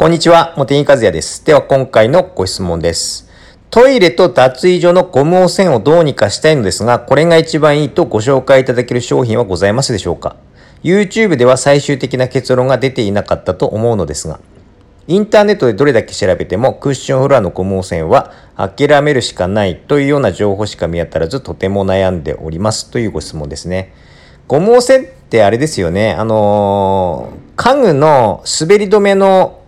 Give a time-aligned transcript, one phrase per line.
[0.00, 1.44] こんにちは、茂木和也です。
[1.44, 3.28] では今回のご質問です。
[3.68, 10.36] トイレと脱衣所のゴム汚染をどうにかしたいのですが、これが一番いいとご紹介いただける商品はございますでしょうか
[10.82, 14.40] ?YouTube では最終的な結論が出ていなかったと思うのですが、
[15.06, 23.92] インターネットでどれだけ調べてもクッションフロアのゴム汚染は諦めるしかないというような情報しか見当たらずとても悩んでおりますというご質問ですね。
[24.48, 26.14] ゴム汚染ってあれですよね。
[26.14, 29.59] あのー家具の滑り止めの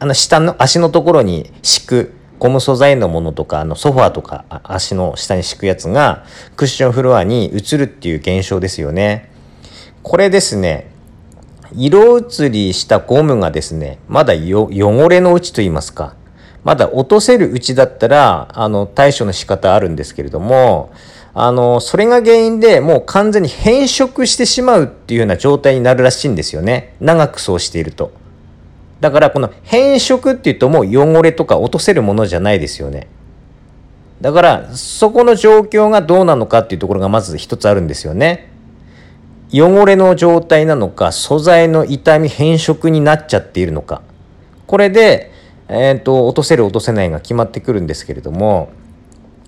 [0.00, 6.24] あの下の足のところに敷くゴム素材のものとかあのソファーとか足の下に敷くやつが
[6.56, 9.30] クッションフロアに移るっていう現象ですよね。
[10.02, 10.90] これですね、
[11.74, 16.14] 色移りしたゴムがですね、まだよ汚れのうちと言いますか、
[16.64, 20.90] まだ落とせるうちだったら、あの、対処の仕方あるんですけれども、
[21.34, 26.96] あの、それが原因でもう完全に変色してしまうっていうような状態になるらしいんですよね。
[27.00, 28.12] 長くそうしていると。
[29.00, 33.08] だからこの変色っていうともう汚れとか落とせるものじゃないですよね。
[34.20, 38.50] だからそこの状況がどうなのかっていうところがまず一つあるんですよね。
[39.52, 44.02] 汚れの状態なのか素材の傷み変色になっちゃっているのか
[44.66, 45.32] これで、
[45.68, 48.70] えー、と落とせる落とせないが決まってくるんですけれども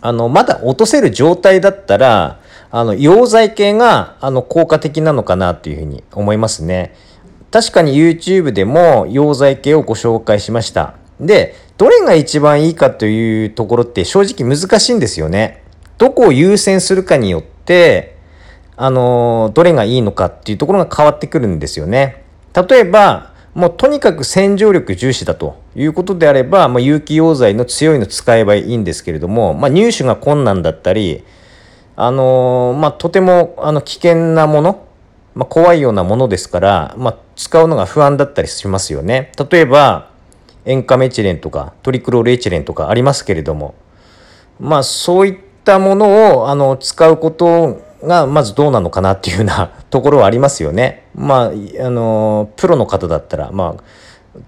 [0.00, 6.94] あのまだ落とせる状態だったらあの溶剤系があの効果的なのかなというふうに思いますね。
[7.50, 10.94] 確かに YouTube でも溶剤系をご紹介しました。
[11.20, 15.62] で、どれが一番いいかというところって正直難しいんですよね。
[15.96, 18.16] どこを優先するかによって、
[18.76, 22.22] あの、どれがいいのかっていうところが変わってくるんですよね。
[22.54, 31.24] 例えば、もうとにかく洗浄力重視だということであれば、まあ、有機溶剤の強いの使えばいいんですけれども、まあ、入手が困難だったり、
[31.96, 34.86] あのまあ、とてもあの危険なもの、
[35.38, 39.30] まあ、怖いようなものですから、まあ、使うのが不安だったりしますよね。
[39.48, 40.10] 例えば、
[40.64, 43.76] 塩化メチレンとかトリクロールエチレンとかありますけれども、
[44.58, 51.04] まあ、そういったものをあの使うことがまずどうなのかなっていうような ところはありますよね。
[51.14, 53.76] まあ、あのプロの方だったら、ま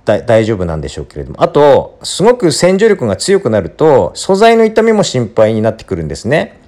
[0.07, 6.60] あ、大丈夫なんでしょうけれどもあとすごく洗浄力が強くなると素材の傷みも心配になってくるんですね。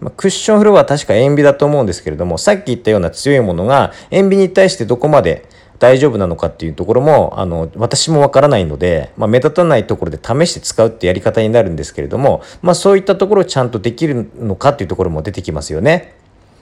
[0.00, 16.14] ま、クッションフロアは確か塩ビだと思うんですけれどもさっき言ったような強いものが塩ビに対してどこまで大丈夫なのかっていうところもあの私もわからないので、まあ、目立たないところで試して使うってやり方になるんですけれども、まあ、そういったところをちゃんとできるのかっていうところも出てきますよね。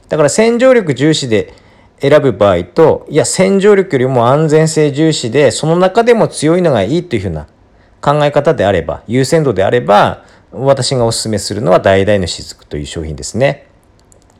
[0.08, 1.52] だから洗浄力重視で
[2.00, 7.48] 選ぶ場合といや洗浄力よりも安全性重視でその中でも強いのがいいというふうな
[8.00, 13.66] 考え方であれば優先度であれば私がお勧めするのは橙の雫という商品ですね。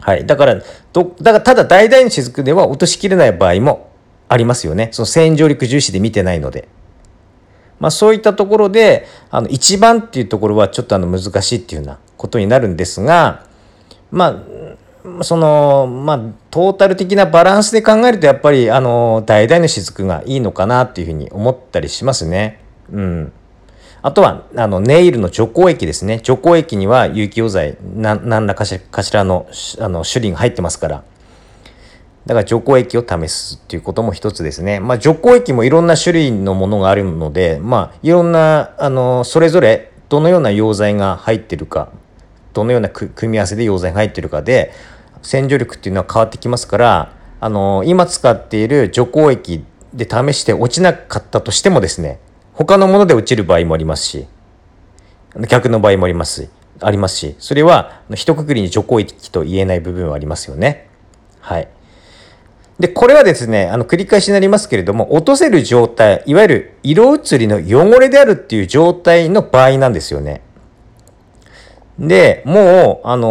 [0.00, 0.26] はい。
[0.26, 3.91] だから、ど、だからただ橙の雫では落としきれない場合も
[4.28, 4.88] ありますよね。
[4.92, 6.68] その洗浄力重視で見てないので。
[7.80, 13.47] まあそういったところで、あの、一番っていうところはちょっとあの難しいっていうようなことになるんですが、
[14.10, 14.44] ま
[15.20, 16.20] あ、その、まあ、
[16.50, 22.60] トータル的なバランスで考えると、やっぱり、あの、橙の雫がいいのかなっていうふうに思ったりしますね。
[22.92, 23.32] うん。
[24.08, 26.20] あとは、あの、ネイルの除光液ですね。
[26.22, 28.80] 除光液には有機溶剤、な何らかし
[29.12, 29.46] らの
[29.78, 31.04] あの種類が入ってますから。
[32.24, 34.80] だから除光液を試すっていうことも一つですね。
[34.80, 41.91] まあ除光液もいろんな種類のものがあるので、まあいろんな、あの、それぞれどのような溶剤が入ってるか、
[42.54, 44.72] どのような組み合わせで溶剤が入ってるかで、
[45.20, 52.20] 洗浄力っていうのは変わってきますから、あの、今使っている除光液で試して落ちなかったとしてもですね、
[52.58, 54.26] 他のもので落ちる場合もありますし、
[55.48, 60.91] 逆の場合もありますありますし、それは一括りに除光液と言えない部分はありますよね。
[61.38, 61.68] はい。
[62.80, 70.42] で、これはですね、あの、繰り返しになりますけれども、落とせる状態、いわゆる色移りの汚れであるっていう状態の場合なんですよね。
[71.97, 73.28] で、もう、あのー、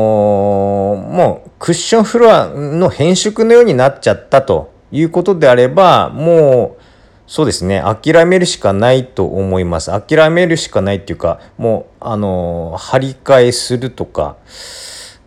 [1.14, 6.87] もう、クッションフロアの変色のようになっちゃったということであれば、もう、
[7.28, 9.92] そうですね、諦めるしかないと思います。
[9.92, 14.38] 諦めるしかないっていうか、もう、あの、張り替えするとか、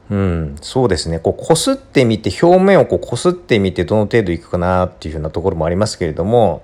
[0.09, 1.21] うん、そうですね。
[1.21, 6.63] こう、こすってみて、表面をこう、こすってみて、どの程度いくかなっていうふうなところもありますけれども、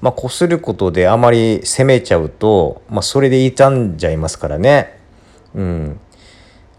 [0.00, 4.98] まあ、こすることであまり攻めちゃうと、まあ、それで傷んじゃいますからね。
[5.54, 6.00] うん。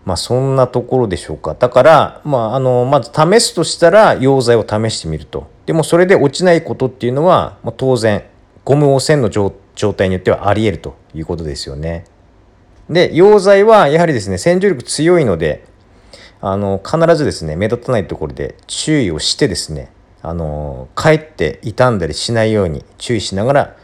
[0.05, 1.55] まあ、そんなところでしょうか。
[1.57, 5.50] だから、まあ、あの、まず試すとしたら、溶剤を試してみると。
[5.65, 8.23] でも、それで落ちないことっていうのは、まあ、当然、
[8.63, 9.51] ゴム汚染の状
[9.93, 12.05] 態によってはあり得るということですよね。
[12.89, 15.63] で、溶剤は、やはりですね、洗浄力強いので、
[16.41, 19.91] あの、必ずですね、目立たないところで注意をしてですね、
[20.23, 23.75] あの、かえって傷んだりしないように注意しながら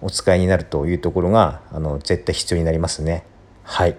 [0.00, 3.24] お使いになるというところが、あの、絶対必要になりますね。
[3.62, 3.96] はい。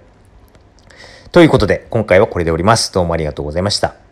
[1.31, 2.91] ということで、今回はこれでおります。
[2.93, 4.06] どうもありがとうございました。